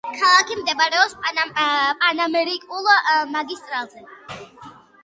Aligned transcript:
ქალაქი 0.19 0.55
მდებარეობს 0.61 1.13
პანამერიკულ 1.27 2.91
მაგისტრალზე. 3.39 4.07